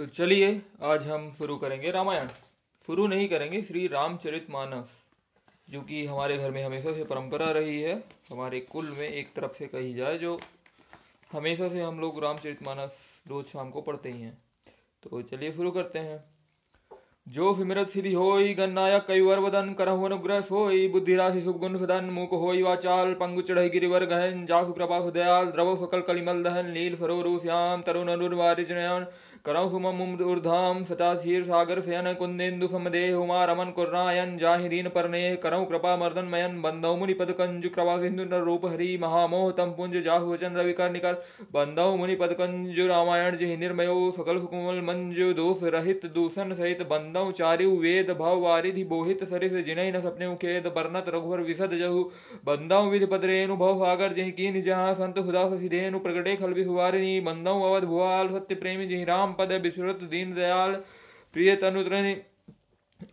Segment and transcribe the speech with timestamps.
[0.00, 2.26] तो चलिए, आज हम शुरू करेंगे रामायण।
[2.86, 4.90] शुरू नहीं करेंगे, श्री रामचरित मानस
[5.70, 9.52] जो कि हमारे घर में हमेशा से परंपरा रही है, हमारे कुल में एक तरफ़
[9.52, 10.40] से कही जाए, जो
[11.32, 14.38] हमेशा से हम लोग रामचरित मानस रोज शाम को पढ़ते ही हैं।
[15.02, 16.24] तो चलिए शुरू करते हैं।
[17.28, 20.38] जो सिमरत सिद्धि होई गन्नायक कई वर वदन करहु अनुग्रह
[21.16, 25.76] राशि सुख गुण सदन मुख होई, वाचाल पंगु चढ़ई गिरिवर गहन, जासु कृपा सुदयाल द्रव
[25.76, 29.06] सकल कलिमल दहन, नील सरोरु श्याम तरुण अनुर वारिजनयन
[29.44, 35.60] करौ सुमम ऊर्धाम सताशीर सागर शयन कुंदेन्दु समदेह उमा रमन कुर्रायन जाहि दीन परने करौ
[35.64, 40.32] कृपा मर्दन मयन बंदौ मुनि पद कंज कृपा सिंधु रूप हरि महामोह तम पुंज जाहु
[40.32, 41.16] वचन रविकर निकर
[41.52, 47.24] बंदौ मुनि पद कंज रामायण जि निर्मयो सकल सुकुमल मंजु दोष रहित दूषण सहित बंदौ
[47.32, 52.04] चारु वेद भव वारिधि बोहित सरिस जिनहि न सपने खेद बरनत रघुवर विशद जहु
[52.46, 57.58] बंदौ विधि पदरेनु भव सागर जहि कीन जहाँ संत हुदा सिधेनु प्रगटे खल विसुवारिणी बंदौ
[57.64, 60.74] अवध भुआल सत्य प्रेमी जहि राम राम पद विश्रुत दीन दयाल
[61.34, 62.16] प्रिय तनुद्रनि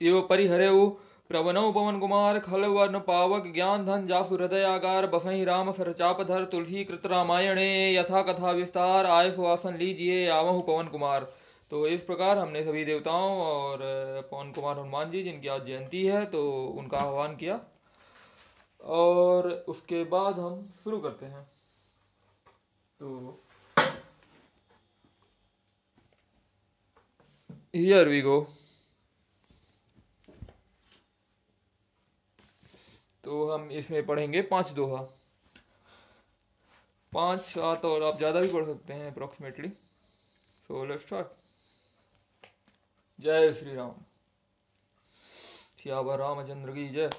[0.01, 0.87] इव परिहरेऊ
[1.29, 6.45] प्रवनौ पवन कुमार खल वर्ण पावक ज्ञान धन जासु हृदयागार बसई राम सर चाप धर
[6.45, 11.27] तुलसी कृत रामायणे यथा कथा विस्तार आय सुवासन लीजिए आवहु पवन कुमार।
[11.71, 13.81] तो इस प्रकार हमने सभी देवताओं और
[14.31, 16.43] पवन कुमार हनुमान जी जिनकी आज जयंती है तो
[16.79, 17.59] उनका आह्वान किया।
[18.81, 21.43] और उसके बाद हम शुरू करते हैं।
[22.99, 23.09] तो
[27.73, 28.35] Here we go.
[33.23, 35.01] तो हम इसमें पढ़ेंगे पाँच दोहा।
[37.13, 39.69] पाँच, सात और आप ज़्यादा भी पढ़ सकते हैं अप्रोक्सीमेटली
[40.69, 41.27] सो लेट्स स्टार्ट
[43.19, 43.91] जय श्री राम।
[45.83, 47.09] सियावर रामचंद्र की जय।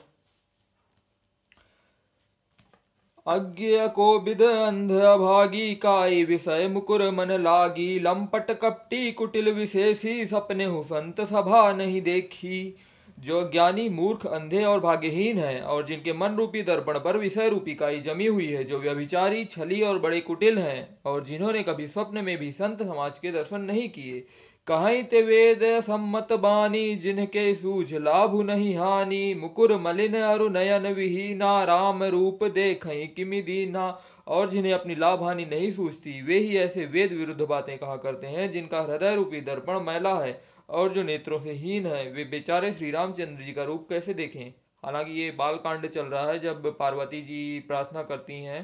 [3.28, 10.64] अज्ञ को विद अंध अभागी काय विषय मुकुर मन लागी, लंपट कपटी कुटिल विशेषी, सपने
[10.64, 12.76] हु संत सभा नहीं देखी।
[13.18, 17.74] जो ज्ञानी मूर्ख, अंधे और भाग्यहीन है, और जिनके मन रूपी दर्पण पर विषय रूपी
[17.74, 22.24] काई जमी हुई है, जो व्यभिचारी, छली और बड़े कुटिल हैं, और जिन्होंने कभी स्वप्न
[22.24, 24.24] में भी संत समाज के दर्शन नहीं किए
[24.70, 31.64] कहीं ते वेद सम्मत बानी, जिनके सूझ लाभ नहीं हानि। मुकुर मलिन अरु नयन विहीना,
[31.64, 36.84] राम रूप देख किमि दीना। और जिन्हें अपनी लाभ हानि नहीं सूझती, वे ही ऐसे
[36.86, 41.38] वेद विरुद्ध बातें कहा करते हैं, जिनका हृदय रूपी दर्पण मैला है और जो नेत्रों
[41.38, 44.52] से हीन है। वे बेचारे श्री रामचंद्र जी का रूप कैसे देखें?
[44.84, 48.62] हालाँकि ये बाल कांड चल रहा है जब पार्वती जी प्रार्थना करती हैं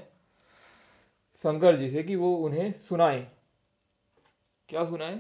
[1.45, 3.27] शंकर जी से कि वो उन्हें सुनाए।
[4.69, 5.19] क्या सुनाए?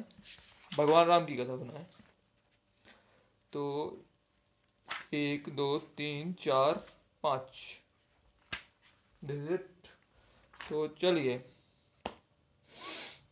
[0.78, 1.86] भगवान राम की कथा सुनाए।
[3.52, 3.92] तो
[5.14, 6.86] एक, दो, तीन, चार,
[7.22, 7.80] पाँच।
[10.70, 11.44] तो चलिए।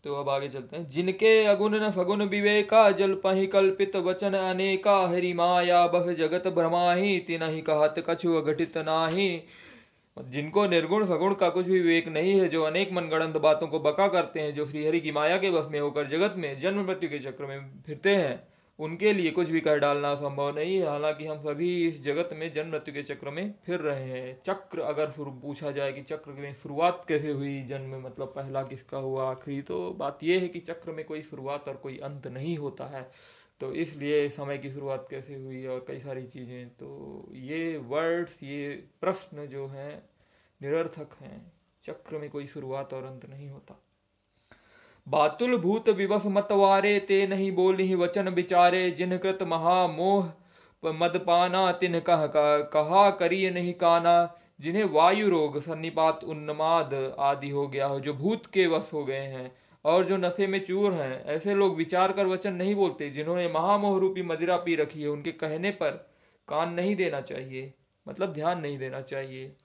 [0.05, 5.09] तो अब आगे चलते हैं। जिनके अगुण न सगुण विवेका, जल पही कल्पित वचन अनेका,
[5.09, 9.43] हरि माया बस जगत भ्रमाही तिनहि कहत कछु अघटित नाही।
[10.19, 14.09] जिनको निर्गुण सगुण का कुछ भी विवेक नहीं है, जो अनेक मनगढ़ंत बातों को बका
[14.09, 17.19] करते हैं, जो श्रीहरि की माया के बस में होकर जगत में जन्म मृत्यु के
[17.19, 21.39] चक्र में फिरते हैं, उनके लिए कुछ भी कर डालना संभव नहीं है। हालाँकि हम
[21.39, 25.71] सभी इस जगत में जन्म मृत्यु के चक्र में फिर रहे हैं। चक्र अगर पूछा
[25.71, 29.63] जाए कि चक्र में शुरुआत कैसे हुई जन्म मतलब पहला किसका हुआ, आखिरी?
[29.63, 33.11] तो बात यह है कि चक्र में कोई शुरुआत और कोई अंत नहीं होता है।
[33.63, 38.71] तो इसलिए समय की शुरुआत कैसे हुई और कई सारी चीज़ें तो ये वर्ड्स ये
[39.01, 40.03] प्रश्न जो हैं,
[40.61, 41.53] निरर्थक हैं।
[41.85, 43.79] चक्र में कोई शुरुआत और अंत नहीं होता।
[45.07, 50.33] बातुल भूत विवश मतवारे, ते नहीं बोली वचन विचारे। जिन कृत महामोह
[50.85, 54.19] मदपाना तिन कह कहा करिय नहीं काना।
[54.61, 59.27] जिन्हें वायु रोग, सन्निपात, उन्माद आदि हो गया हो, जो भूत के वश हो गए
[59.29, 59.51] हैं
[59.85, 63.99] और जो नशे में चूर हैं, ऐसे लोग विचार कर वचन नहीं बोलते जिन्होंने महामोह
[64.01, 65.91] रूपी मदिरा पी रखी है, उनके कहने पर
[66.49, 67.73] कान नहीं देना चाहिए
[68.07, 69.57] मतलब ध्यान नहीं देना चाहिए।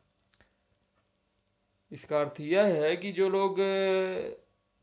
[1.91, 3.59] इसका अर्थ यह है कि जो लोग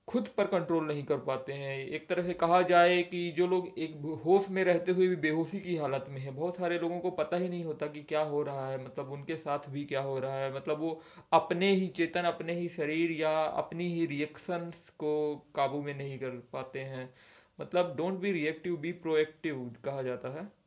[0.06, 3.68] खुद पर कंट्रोल नहीं कर पाते हैं। एक तरह से कहा जाए कि जो लोग
[3.78, 7.10] एक होश में रहते हुए भी बेहोशी की हालत में है, बहुत सारे लोगों को
[7.10, 10.18] पता ही नहीं होता कि क्या हो रहा है मतलब उनके साथ भी क्या हो
[10.18, 11.00] रहा है। मतलब वो
[11.32, 16.28] अपने ही चेतन, अपने ही शरीर या अपनी ही रिएक्शंस को काबू में नहीं कर
[16.28, 17.14] पाते हैं।
[17.60, 20.64] मतलब don't be reactive be proactive कहा जाता है।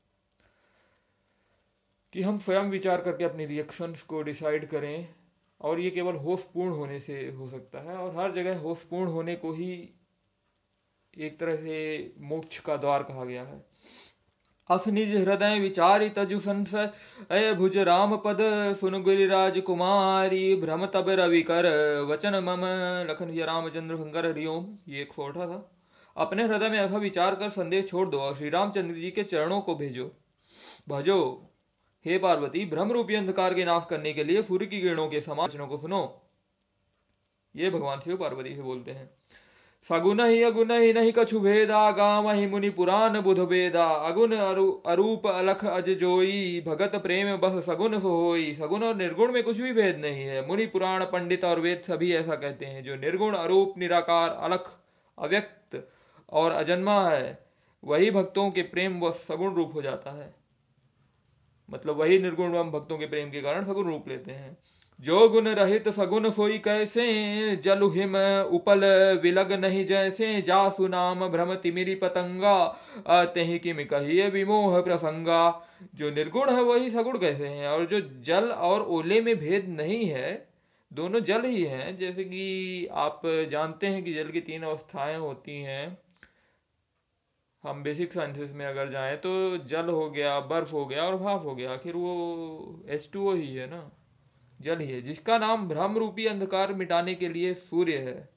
[2.13, 5.09] कि हम स्वयं विचार करके अपने रिएक्शंस को डिसाइड करें।
[5.61, 9.11] और ये केवल होश पूर्ण होने से हो सकता है और हर जगह होश पूर्ण
[9.11, 9.89] होने को ही
[11.17, 13.65] एक तरह से मोक्ष का द्वार कहा गया है।
[14.69, 18.37] अस निज हृदय विचारी तजु संशय भुज राम पद,
[18.79, 22.61] सुन गिरिराज कुमारी, भ्रम तब रवि कर, वचन मम,
[23.11, 25.79] लखन रामचंद्र शंकर हरिओम। ये एक फोटा था।
[26.17, 29.61] अपने हृदय में ऐसा विचार कर संदेश छोड़ दो और श्री रामचंद्र जी के चरणों
[29.61, 30.11] को भेजो।
[30.89, 31.46] भजो।
[32.07, 35.67] हे पार्वती भ्रम रूपी अंधकार के नाश करने के लिए सूर्य की किरणों के समाचनों
[35.67, 36.21] को सुनो।
[37.55, 39.09] ये भगवान शिव पार्वती से बोलते हैं।
[39.89, 45.27] सगुन ही अगुन ही नहीं कछु भेदा, गाम ही मुनि पुराण बुध भेदा। अगुन अरूप
[45.27, 49.97] अलख अज जोई, भगत प्रेम बस सगुन सोई सगुन और निर्गुण में कुछ भी भेद
[49.97, 54.29] नहीं है। मुनि पुराण, पंडित और वेद सभी ऐसा कहते हैं। जो निर्गुण, अरूप, निराकार,
[54.29, 54.71] अलख,
[55.17, 55.87] अव्यक्त
[56.29, 57.37] और अजन्मा है,
[57.83, 60.33] वही भक्तों के प्रेम व सगुण रूप हो जाता है।
[61.69, 64.57] मतलब वही निर्गुण भक्तों के प्रेम के कारण सगुण रूप लेते हैं।
[65.01, 67.05] जो गुण रहित सगुन सोई कैसे,
[67.55, 68.17] जल हिम
[68.51, 68.85] उपल
[69.23, 72.77] विलग नहीं जैसे, जासु नाम भ्रम तिमिरी पतंगा
[73.09, 77.67] तेहि किम कहिए विमोह प्रसंगा। जो निर्गुण है वही सगुण कैसे हैं?
[77.67, 80.47] और जो जल और ओले में भेद नहीं है,
[80.93, 85.61] दोनों जल ही हैं। जैसे कि आप जानते हैं कि जल की तीन अवस्थाएँ होती
[85.61, 85.97] हैं।
[87.63, 91.45] हम बेसिक साइंसेस में अगर जाएँ तो जल हो गया, बर्फ़ हो गया और भाप
[91.45, 93.91] हो गया, आखिर वो एच टू ओ ही है ना?
[94.61, 98.29] जल ही है, जिसका नाम भ्रम रूपी अंधकार मिटाने के लिए सूर्य है।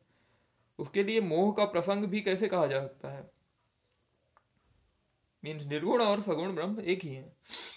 [0.78, 3.30] उसके लिए मोह का प्रसंग भी कैसे कहा जा सकता है?
[5.44, 7.32] मीन्स निर्गुण और सगुण ब्रह्म एक ही है।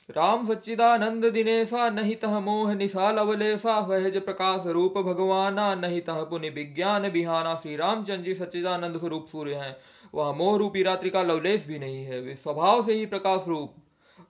[0.09, 6.49] राम सच्चिदानंद दिनेशा नहीं तह मोह निशाल अवलेसा सहज प्रकाश रूप भगवाना नहीं तह पुण्य
[6.49, 9.75] विज्ञान बिहाना श्री रामचंद्र जी सच्चिदानंद स्वरूप सूर्य हैं।
[10.13, 13.75] वह मोह रूपी रात्रि का लवलेश भी नहीं है, वे स्वभाव से ही प्रकाश रूप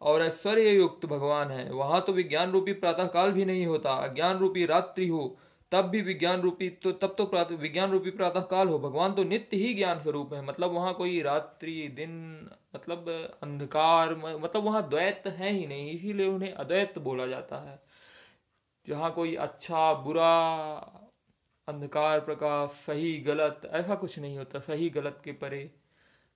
[0.02, 4.38] और ऐश्वर्य युक्त भगवान है। वहाँ तो विज्ञान रूपी प्रातः काल भी नहीं होता अज्ञान
[4.38, 5.38] रूपी रात्रि हो,
[5.72, 9.58] तब भी विज्ञान रूपी तो तब तो विज्ञान रूपी प्रातः काल हो। भगवान तो नित्य
[9.58, 13.10] ही ज्ञान स्वरूप है। मतलब वहाँ कोई रात्रि, दिन मतलब
[13.44, 17.80] अंधकार मतलब वहाँ द्वैत है ही नहीं, इसीलिए उन्हें अद्वैत बोला जाता है।
[18.88, 20.30] जहाँ कोई अच्छा बुरा
[21.68, 25.72] अंधकार, प्रकाश, सही, गलत, ऐसा कुछ नहीं होता। सही, गलत के परे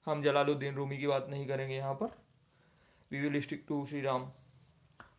[0.06, 2.06] हम जलालुद्दीन रूमी की बात नहीं करेंगे यहाँ पर।
[3.12, 4.32] We will stick to Shri Ram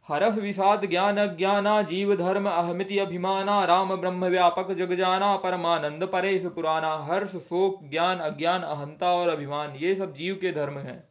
[0.09, 6.47] हरस विषाद ज्ञान ज्ञाना जीव धर्म अहमिति अभिमाना, राम ब्रह्म व्यापक जग जाना, परमानंद परेश
[6.47, 11.09] पुराना, हर्ष, शोक, ज्ञान अज्ञान, अहंता और अभिमान, ये सब जीव के धर्म हैं।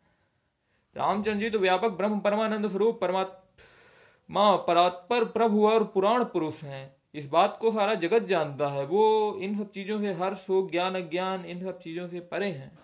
[0.97, 7.29] रामचंद्र जी तो व्यापक ब्रह्म, परमानंद स्वरूप, परमात्मा परात्पर प्रभु और पुराण पुरुष हैं। इस
[7.29, 11.45] बात को सारा जगत जानता है। वो इन सब चीज़ों से हर शोक ज्ञान अज्ञान,
[11.45, 12.77] इन सब चीज़ों से परे हैं।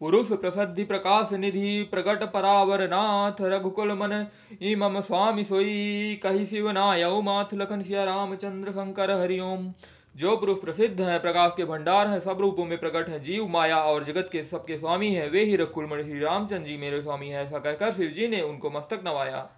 [0.00, 4.26] पुरुष प्रसिद्धि प्रकाश निधि प्रकट परावर नाथ रघुकुल मन,
[4.62, 9.72] इमम स्वामी सोई, कही शिव नायऊ माथ लखन सिया रामचंद्र शंकर हरिओम
[10.16, 13.78] जो पुरुष प्रसिद्ध हैं, प्रकाश के भंडार हैं, सब रूपों में प्रकट हैं। जीव, माया
[13.78, 17.28] और जगत के सबके स्वामी हैं। वे ही रघुकुल मणि श्री रामचंद्र जी मेरे स्वामी
[17.28, 19.48] है, ऐसा कहकर शिव जी ने उनको मस्तक नवाया।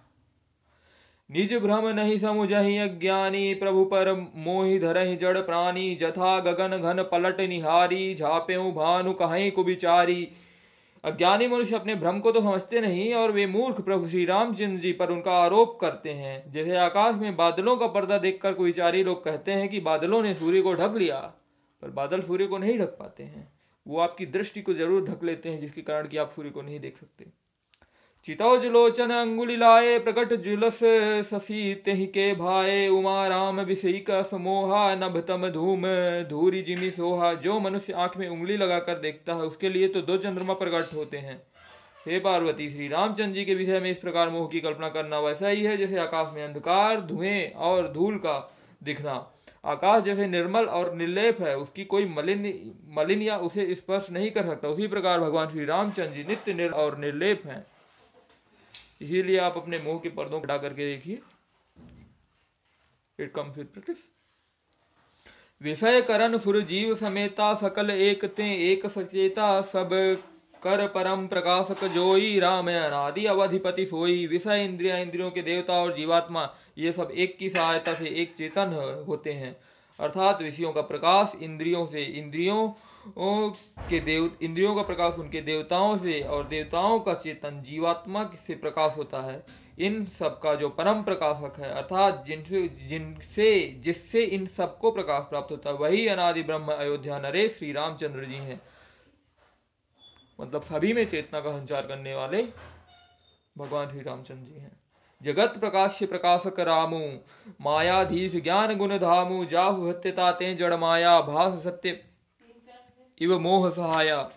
[1.31, 7.39] निज भ्रम नहीं समुझही अज्ञानी प्रभु पर मोहि धरहि जड़ प्राणी, जथा गगन घन पलट
[7.41, 10.27] निहारी झापे भानु कहीं को बिचारी
[11.03, 14.91] अज्ञानी मनुष्य अपने भ्रम को तो समझते नहीं, और वे मूर्ख प्रभु श्री रामचंद्र जी
[14.93, 19.23] पर उनका आरोप करते हैं, जैसे आकाश में बादलों का पर्दा देखकर कोई चारी लोग
[19.23, 21.19] कहते हैं कि बादलों ने सूर्य को ढक लिया,
[21.83, 23.47] पर बादल सूर्य को नहीं ढक पाते हैं।
[23.85, 26.79] वो आपकी दृष्टि को ज़रूर ढक लेते हैं, जिसके कारण कि आप सूर्य को नहीं
[26.79, 27.25] देख सकते।
[28.25, 30.79] चितौज लोचन अंगुली लाए प्रकट जुलस
[31.29, 35.87] ससी तेहि के भाए उमा राम विषयिक समोहा नभतम धूम
[36.29, 40.17] धूरी जिमी सोहा। जो मनुष्य आँख में उंगली लगाकर देखता है, उसके लिए तो दो
[40.17, 41.41] चंद्रमा प्रकट होते हैं।
[42.05, 45.47] हे पार्वती, श्री रामचंद्र जी के विषय में इस प्रकार मोह की कल्पना करना वैसा
[45.47, 48.37] ही है, जैसे आकाश में अंधकार, धुएँ और धूल का
[48.83, 49.31] दिखना।
[49.65, 54.45] आकाश जैसे निर्मल और निर्लेप है, उसकी कोई मलिन मलिन या उसे स्पर्श नहीं कर
[54.45, 57.65] सकता। उसी प्रकार भगवान श्री रामचंद्र जी नित्य निर और निर्लेप हैं।
[59.01, 61.19] इसीलिए आप अपने मुँह के पर्दों को हटा करके देखिए।
[63.19, 63.97] इट कम्स विद प्रैक्टिस
[65.61, 69.89] विषय करण सुर जीव समेता सकल एक ते एक सचेता सब
[70.63, 76.49] कर परम प्रकाशक जोई राम अनादि अवधिपति सोई। विषय इंद्रिया इंद्रियों के देवता और जीवात्मा,
[76.77, 78.73] ये सब एक की सहायता से एक चेतन
[79.07, 79.55] होते हैं।
[79.99, 82.69] अर्थात विषयों का प्रकाश इंद्रियों से इंद्रियों
[83.07, 88.97] के देव, इंद्रियों का प्रकाश उनके देवताओं से और देवताओं का चेतन जीवात्मा से प्रकाश
[88.97, 89.45] होता है।
[89.79, 95.51] इन सब का जो परम प्रकाशक है, अर्थात जिनसे जिनसे, जिससे इन सबको प्रकाश प्राप्त
[95.51, 98.61] होता है, वही अनादि ब्रह्म अयोध्या नरेश श्री रामचंद्र जी हैं।
[100.41, 102.43] मतलब सभी में चेतना का संचार करने वाले
[103.57, 104.81] भगवान श्री रामचंद्र जी हैं।
[105.23, 107.17] जगत प्रकाश प्रकाशक रामु,
[107.61, 112.10] मायाधीश ज्ञान गुण धामु, जाहु सत्यता ते जड़ माया, भास सत्य
[113.21, 114.31] इव मोह सहाया।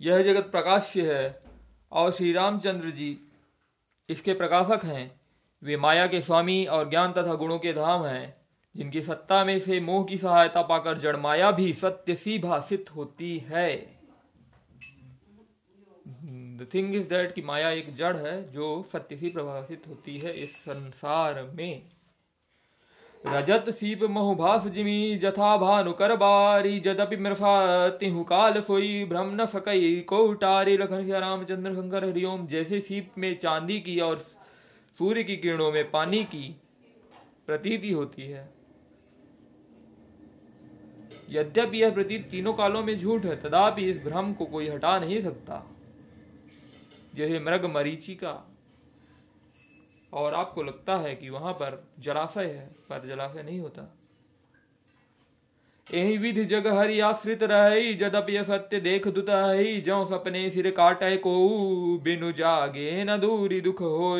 [0.00, 1.40] यह जगत प्रकाश्य है,
[1.92, 3.18] और श्री रामचंद्र जी
[4.08, 5.20] इसके प्रकाशक हैं।
[5.62, 8.36] वे माया के स्वामी और ज्ञान तथा गुणों के धाम हैं,
[8.76, 13.38] जिनकी सत्ता में से मोह की सहायता पाकर जड़ माया भी सत्य सी भाषित होती
[13.38, 13.76] है।
[16.56, 20.32] द थिंग इज़ दैट कि माया एक जड़ है, जो सत्य सी प्रभाषित होती है
[20.32, 21.97] इस संसार में।
[23.26, 30.00] रजत सीप महुभास जिमी जथा भानुकर बारी, जदपि मृषा तिहु काल सोई, भ्रम न सकई
[30.00, 34.16] कोटारी। लखन सिया रामचंद्र शंकर हरिओम, जैसे सीप में चांदी की और
[34.98, 36.56] सूर्य की किरणों में पानी की
[37.46, 38.48] प्रतीति होती है।
[41.30, 45.20] यद्यपि यह प्रतीत तीनों कालों में झूठ है, तदापि इस भ्रम को कोई हटा नहीं
[45.20, 45.64] सकता।
[47.14, 48.57] जैसे मृग मरीची का
[50.12, 53.94] और आपको लगता है कि वहाँ पर जलाशय है, पर जलाशय नहीं होता।
[55.86, 61.16] यही विधि जग हरि आश्रित रहे जदपि सत्य देख दुत है जो सपने सिर काटे
[61.16, 61.32] को
[61.98, 64.18] बिनु जागे न दूरी दुख हो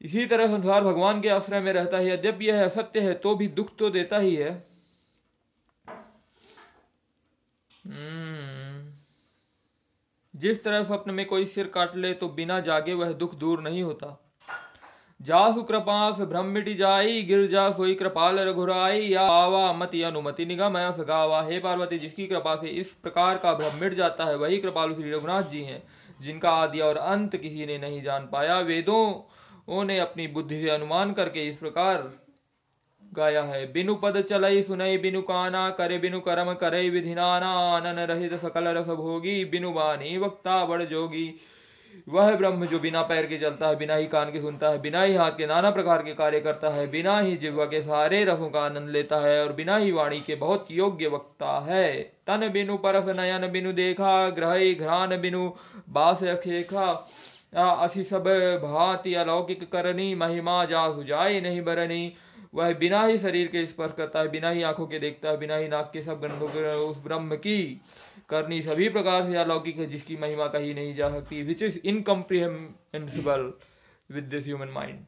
[0.00, 3.48] इसी तरह संसार भगवान के आश्रय में रहता है, यद्यपि यह असत्य है तो भी
[3.48, 4.50] दुख तो देता ही है।
[7.84, 8.45] हम्म।
[10.36, 13.82] जिस तरह स्वप्न में कोई सिर काट ले तो बिना जागे वह दुख दूर नहीं
[13.82, 14.08] होता।
[15.20, 20.74] जासु कृपास भ्रम मिट जाई, गिर जा सोई कृपाल रघुराई, या आवा मति अनुमति निगम
[21.02, 24.94] गावा हे पार्वती, जिसकी कृपा से इस प्रकार का भ्रम मिट जाता है, वही कृपालु
[24.94, 25.82] श्री रघुनाथ जी हैं,
[26.20, 31.12] जिनका आदि और अंत किसी ने नहीं जान पाया। वेदों ने अपनी बुद्धि से अनुमान
[31.12, 32.10] करके इस प्रकार
[33.16, 38.34] गाया है। बिनु पद चलई सुनई, बिनु काना करे, बिनु कर्म करे विधिनाना आनन रहित
[38.34, 41.28] सकल रस भोगी, बिनु बानी वक्ता बड़ जोगी।
[42.08, 45.02] वह ब्रह्म जो बिना पैर के चलता है, बिना ही कान के सुनता है, बिना
[45.02, 48.48] ही हाथ के नाना प्रकार के कार्य करता है, बिना ही जिह्वा के सारे रसों
[48.50, 51.92] का आनंद लेता है और बिना ही वाणी के बहुत योग्य वक्ता है।
[52.26, 55.50] तन बिनु परस नयन, बिनु देखा ग्रह घ्रान बिनु
[55.88, 57.08] बास अखेखा।
[57.56, 58.24] असी सब
[58.62, 62.12] भांति अलौकिक करनी, महिमा जा सुजाई नहीं बरनी।
[62.56, 65.56] वह बिना ही शरीर के स्पर्श करता है, बिना ही आँखों के देखता है, बिना
[65.56, 67.58] ही नाक के सब ग्रंथों के, उस ब्रह्म की
[68.30, 73.52] करनी सभी प्रकार से अलौकिक है, जिसकी महिमा कही नहीं जा सकती which is incomprehensible
[74.10, 75.04] with this human mind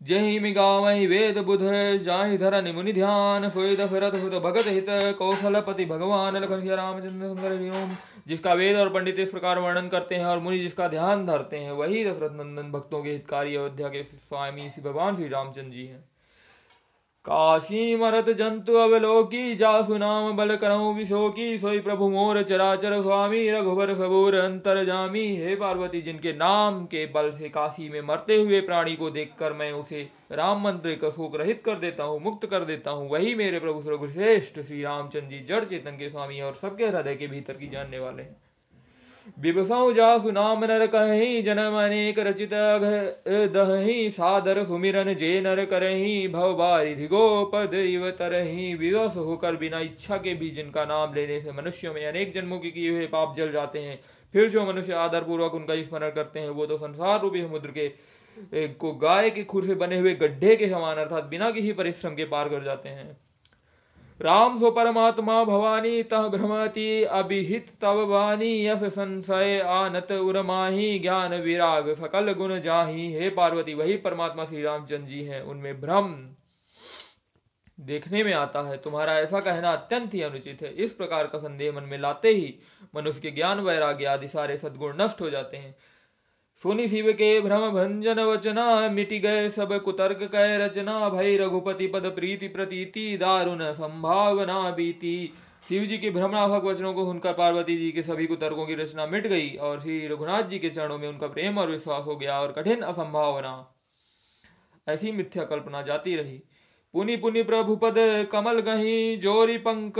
[0.00, 1.60] जही मिगावही वेद बुध
[2.02, 4.86] जाहि धरन मुनि ध्यान हुत भगत हित,
[5.18, 7.28] कौशलपति भगवान, लखन श्री रामचंद्र
[8.26, 11.72] जिसका वेद और पंडित इस प्रकार वर्णन करते हैं और मुनि जिसका ध्यान धरते हैं,
[11.72, 16.11] वही दशरथ नंदन भक्तों के हितकारी अयोध्या के स्वामी श्री भगवान श्री रामचंद्र जी हैं।
[17.24, 23.94] काशी मरत जंतु अवलोकी, जासु नाम बल करऊ विशोकी, सोई प्रभु मोर चराचर स्वामी रघुवर
[23.94, 28.96] सबूर अंतर जामी हे पार्वती, जिनके नाम के बल से काशी में मरते हुए प्राणी
[28.96, 32.90] को देखकर मैं उसे राम मंत्र का शोक रहित कर देता हूँ, मुक्त कर देता
[32.90, 37.14] हूँ। वही मेरे प्रभु सर्वश्रेष्ठ श्री रामचंद्र जी, जड़ चेतन के स्वामी और सबके हृदय
[37.14, 38.36] के भीतर की जानने वाले हैं।
[39.24, 42.50] बिबसौ जासु नाम नर कहीं जन्म अनेक रचित
[43.52, 50.16] दही सादर सुमिरन जे नर करही भव बारिधि गोपद इव तरही विवश होकर बिना इच्छा
[50.18, 53.52] के भी जिनका नाम लेने से मनुष्यों में अनेक जन्मों के किए हुए पाप जल
[53.52, 53.98] जाते हैं,
[54.34, 57.88] फिर जो मनुष्य आदर पूर्वक उनका स्मरण करते हैं, वो तो संसार रूपी समुद्र के
[58.76, 62.24] को गाय के खुर से बने हुए गड्ढे के समान, अर्थात बिना किसी परिश्रम के
[62.26, 63.16] पार कर जाते हैं।
[64.20, 71.92] राम सो परमात्मा भवानी तह भ्रमति, अभिहित तव वाणी, यस संशय आनत उरमाही, ज्ञान विराग
[71.92, 76.30] सकल गुण जाही। हे पार्वती, वही परमात्मा श्री रामचंद्र जी हैं, उनमें भ्रम
[77.80, 81.72] देखने में आता है। तुम्हारा ऐसा कहना अत्यंत ही अनुचित है। इस प्रकार का संदेह
[81.72, 82.54] मन में लाते ही
[82.94, 85.76] मनुष्य के ज्ञान, वैराग्य आदि सारे सद्गुण नष्ट हो जाते हैं।
[86.62, 92.06] सुनि शिव के भ्रम भंजन वचना, मिटि गए सब कुतर्क कह रचना, भई रघुपति पद
[92.06, 95.32] प्रीति प्रतीति, दारुण संभावना बीती।
[95.68, 99.26] शिव जी के भ्रमणाभक वचनों को सुनकर पार्वती जी के सभी कुतर्कों की रचना मिट
[99.26, 102.52] गई और श्री रघुनाथ जी के चरणों में उनका प्रेम और विश्वास हो गया और
[102.52, 103.74] कठिन असंभावना।
[104.88, 106.42] ऐसी मिथ्या कल्पना जाती रही।
[106.94, 107.94] पुनि पुनि प्रभु पद
[108.32, 109.98] कमल गही, जोरी पंक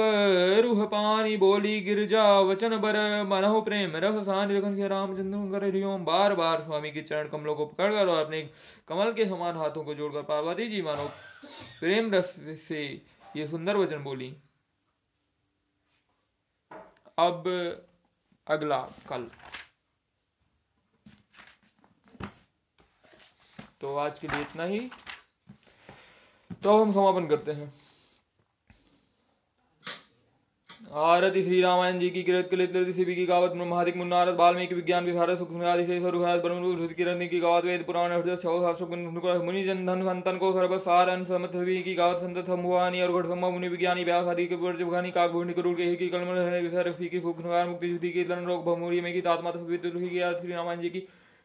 [0.64, 6.90] रुह पानी, बोली गिरजा, वचन बर, मनहो प्रेम, रह सान रामचंद्र हरिओम, बार बार स्वामी
[6.90, 8.42] के चरण कमलों को पकड़कर और अपने
[8.88, 11.06] कमल के समान हाथों को जोड़कर पार्वती जी मानो
[11.80, 12.34] प्रेम रस
[12.68, 12.82] से
[13.37, 14.34] ये सुंदर वचन बोली।
[17.18, 17.49] अब
[18.46, 19.28] अगला कल।
[23.80, 24.90] तो आज के लिए इतना ही।
[26.62, 27.73] तो हम समापन करते हैं।
[31.02, 35.38] आरति श्री रामायण जी की किरत कलित शिवी की गावत महादिक मुन्नारद वाल्मीकि विज्ञान विशारद
[35.38, 38.85] सुख सुनादि से स्वरुहात ब्रह्म किरण की गावत वेद पुराण हृदय सौ शास्त्र
[39.38, 43.28] मुनि जन धन, संतन को सर्व सार अन समत की गावत संत सम्भुवानी और घट
[43.28, 46.61] सम्भव मुनि, विज्ञानी, व्यास, आदि के वर्ज भगानी काग भूनि करुड़ के ही की कलमल
[46.61, 50.52] विसार की सुख निवार मुक्ति जुति की लन रोग भमूरी में की तात्मा की श्री
[50.52, 51.02] रामायण जी की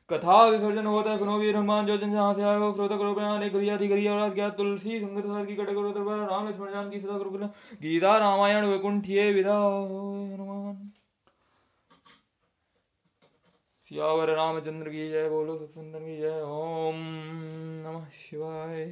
[0.10, 3.12] कथा विसर्जन होता है वीर हनुमान, जो जन हाथ आएगा क्रोध करो
[3.44, 6.72] एक गरिया थी गरिया और ज्ञात तुलसी, संगत सार की कटक करो तरबार राम लक्ष्मण
[6.72, 7.50] जान की सदा करो
[7.82, 10.92] गीता, रामायण, वैकुंठिये विदा होय हनुमान।
[13.92, 16.96] सियावर, रामचंद्र की जय, बोलो सत्सुंदर की जय, ओम
[17.84, 18.86] नमः शिवाय।